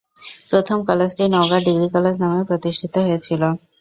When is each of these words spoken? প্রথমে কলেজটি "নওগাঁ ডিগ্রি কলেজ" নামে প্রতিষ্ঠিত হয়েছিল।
প্রথমে 0.49 0.83
কলেজটি 0.89 1.23
"নওগাঁ 1.27 1.61
ডিগ্রি 1.67 1.87
কলেজ" 1.95 2.15
নামে 2.23 2.41
প্রতিষ্ঠিত 2.49 2.93
হয়েছিল। 3.05 3.41